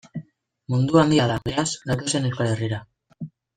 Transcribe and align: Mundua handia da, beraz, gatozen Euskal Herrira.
Mundua 0.73 1.03
handia 1.03 1.27
da, 1.33 1.35
beraz, 1.49 1.67
gatozen 1.93 2.27
Euskal 2.33 2.53
Herrira. 2.57 2.83